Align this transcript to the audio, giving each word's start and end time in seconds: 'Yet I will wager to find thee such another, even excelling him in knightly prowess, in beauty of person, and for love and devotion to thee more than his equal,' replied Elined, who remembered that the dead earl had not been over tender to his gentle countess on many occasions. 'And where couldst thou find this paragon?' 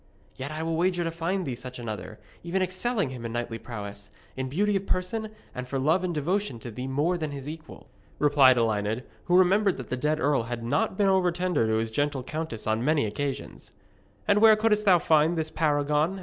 'Yet 0.35 0.49
I 0.49 0.63
will 0.63 0.77
wager 0.77 1.03
to 1.03 1.11
find 1.11 1.45
thee 1.45 1.53
such 1.53 1.77
another, 1.77 2.19
even 2.41 2.63
excelling 2.63 3.11
him 3.11 3.23
in 3.23 3.31
knightly 3.31 3.59
prowess, 3.59 4.09
in 4.35 4.49
beauty 4.49 4.75
of 4.75 4.87
person, 4.87 5.29
and 5.53 5.67
for 5.67 5.77
love 5.77 6.03
and 6.03 6.11
devotion 6.11 6.57
to 6.61 6.71
thee 6.71 6.87
more 6.87 7.19
than 7.19 7.29
his 7.29 7.47
equal,' 7.47 7.87
replied 8.17 8.57
Elined, 8.57 9.03
who 9.25 9.37
remembered 9.37 9.77
that 9.77 9.91
the 9.91 9.95
dead 9.97 10.19
earl 10.19 10.41
had 10.49 10.63
not 10.63 10.97
been 10.97 11.07
over 11.07 11.31
tender 11.31 11.67
to 11.67 11.75
his 11.75 11.91
gentle 11.91 12.23
countess 12.23 12.65
on 12.65 12.83
many 12.83 13.05
occasions. 13.05 13.69
'And 14.27 14.41
where 14.41 14.55
couldst 14.55 14.85
thou 14.85 14.97
find 14.97 15.37
this 15.37 15.51
paragon?' 15.51 16.19